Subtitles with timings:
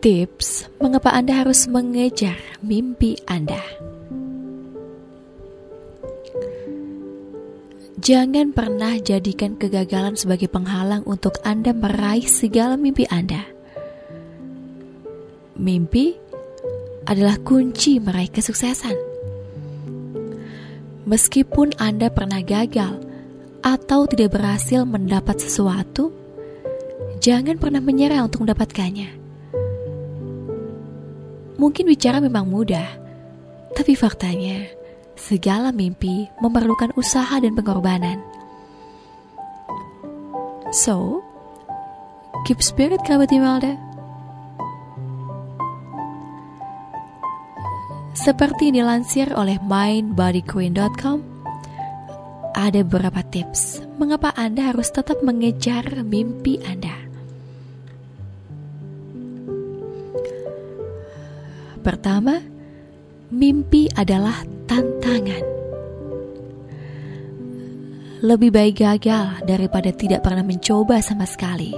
[0.00, 3.60] Tips mengapa Anda harus mengejar mimpi Anda.
[8.00, 13.44] Jangan pernah jadikan kegagalan sebagai penghalang untuk Anda meraih segala mimpi Anda.
[15.60, 16.16] Mimpi
[17.04, 18.96] adalah kunci meraih kesuksesan.
[21.04, 23.04] Meskipun Anda pernah gagal
[23.60, 26.08] atau tidak berhasil mendapat sesuatu,
[27.20, 29.20] jangan pernah menyerah untuk mendapatkannya.
[31.60, 32.88] Mungkin bicara memang mudah,
[33.76, 34.64] tapi faktanya
[35.12, 38.16] segala mimpi memerlukan usaha dan pengorbanan.
[40.72, 41.20] So,
[42.48, 43.76] keep spirit kerabat Imelda.
[48.16, 51.18] Seperti dilansir oleh mindbodyqueen.com,
[52.56, 56.99] ada beberapa tips mengapa Anda harus tetap mengejar mimpi Anda.
[61.80, 62.36] Pertama,
[63.32, 65.44] mimpi adalah tantangan.
[68.20, 71.72] Lebih baik gagal daripada tidak pernah mencoba sama sekali.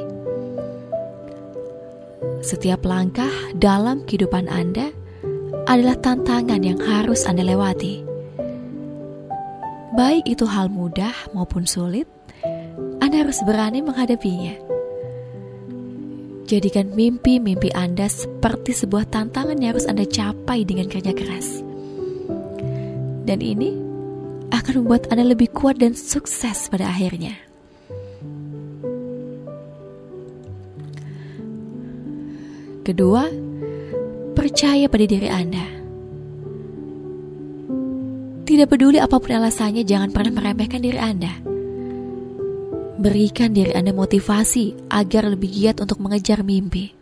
[2.43, 4.91] Setiap langkah dalam kehidupan Anda
[5.71, 8.03] adalah tantangan yang harus Anda lewati.
[9.95, 12.11] Baik itu hal mudah maupun sulit,
[12.99, 14.59] Anda harus berani menghadapinya.
[16.53, 21.65] Jadikan mimpi-mimpi Anda seperti sebuah tantangan yang harus Anda capai dengan kerja keras.
[23.25, 23.73] Dan ini
[24.53, 27.33] akan membuat Anda lebih kuat dan sukses pada akhirnya.
[32.85, 33.33] Kedua,
[34.37, 35.65] percaya pada diri Anda.
[38.45, 41.33] Tidak peduli apa pun alasannya, jangan pernah meremehkan diri Anda.
[43.03, 46.95] Berikan diri Anda motivasi agar lebih giat untuk mengejar mimpi.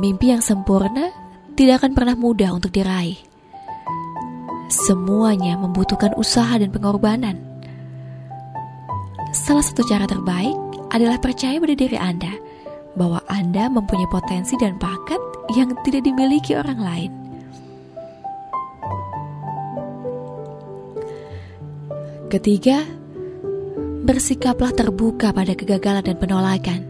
[0.00, 1.12] Mimpi yang sempurna
[1.52, 3.20] tidak akan pernah mudah untuk diraih.
[4.72, 7.36] Semuanya membutuhkan usaha dan pengorbanan.
[9.36, 10.56] Salah satu cara terbaik
[10.88, 12.32] adalah percaya pada diri Anda
[12.96, 15.20] bahwa Anda mempunyai potensi dan bakat
[15.52, 17.12] yang tidak dimiliki orang lain.
[22.32, 22.97] Ketiga,
[24.02, 26.80] bersikaplah terbuka pada kegagalan dan penolakan.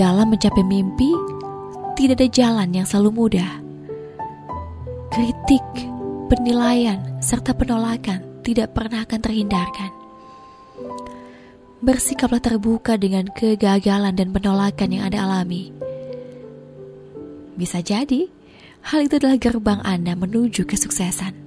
[0.00, 1.12] Dalam mencapai mimpi,
[1.92, 3.52] tidak ada jalan yang selalu mudah.
[5.12, 5.66] Kritik,
[6.32, 9.90] penilaian, serta penolakan tidak pernah akan terhindarkan.
[11.82, 15.74] Bersikaplah terbuka dengan kegagalan dan penolakan yang Anda alami.
[17.58, 18.30] Bisa jadi,
[18.88, 21.41] hal itu adalah gerbang Anda menuju kesuksesan.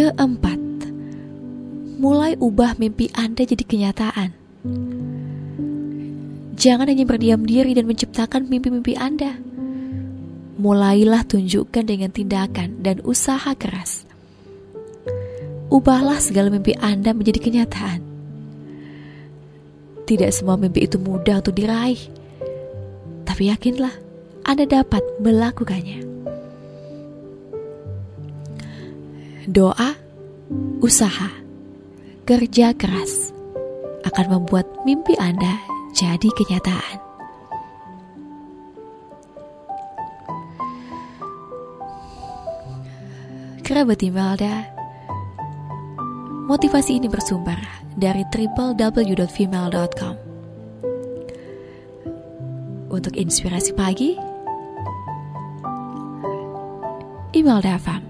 [0.00, 0.56] Keempat,
[2.00, 4.32] mulai ubah mimpi Anda jadi kenyataan.
[6.56, 9.36] Jangan hanya berdiam diri dan menciptakan mimpi-mimpi Anda.
[10.56, 14.08] Mulailah tunjukkan dengan tindakan dan usaha keras.
[15.68, 18.00] Ubahlah segala mimpi Anda menjadi kenyataan.
[20.08, 22.00] Tidak semua mimpi itu mudah untuk diraih,
[23.28, 23.92] tapi yakinlah
[24.48, 26.19] Anda dapat melakukannya.
[29.50, 29.98] Doa,
[30.78, 31.26] usaha,
[32.22, 33.34] kerja keras
[34.06, 35.58] akan membuat mimpi Anda
[35.90, 36.98] jadi kenyataan.
[43.66, 44.70] Kerabat Imelda,
[46.46, 47.58] motivasi ini bersumber
[47.98, 50.14] dari www.female.com.
[52.86, 54.14] Untuk inspirasi pagi,
[57.34, 58.09] Imelda Fam.